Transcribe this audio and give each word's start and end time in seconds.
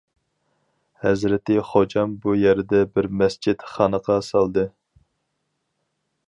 ھەزرىتى 1.01 1.57
خوجام 1.71 2.15
بۇ 2.23 2.33
يەردە 2.45 2.81
بىر 2.95 3.09
مەسچىت-خانىقا 3.21 4.17
سالدى. 4.33 4.65